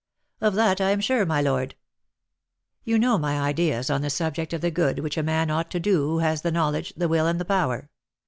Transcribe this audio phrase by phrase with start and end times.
[0.41, 1.75] "Of that I am sure, my lord."
[2.83, 5.79] "You know my ideas on the subject of the good which a man ought to
[5.79, 7.91] do who has the knowledge, the will, and the power.